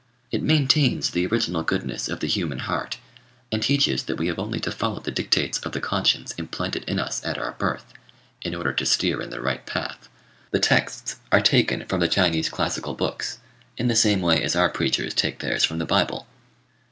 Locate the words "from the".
11.85-12.07, 15.63-15.85